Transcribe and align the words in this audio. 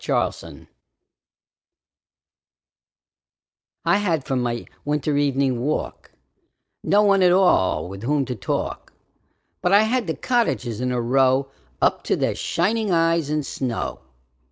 Good 0.03 0.13
Hours 0.13 0.43
I 3.85 3.97
HAD 3.97 4.25
for 4.25 4.35
my 4.35 4.65
winter 4.83 5.15
evening 5.15 5.61
walk 5.61 6.09
No 6.83 7.03
one 7.03 7.21
at 7.21 7.31
all 7.31 7.87
with 7.87 8.01
whom 8.01 8.25
to 8.25 8.33
talk, 8.35 8.93
But 9.61 9.73
I 9.73 9.83
had 9.83 10.07
the 10.07 10.15
cottages 10.15 10.81
in 10.81 10.91
a 10.91 10.99
row 10.99 11.51
Up 11.83 12.01
to 12.05 12.15
their 12.15 12.33
shining 12.33 12.89
eyes 12.91 13.29
in 13.29 13.43
snow. 13.43 13.99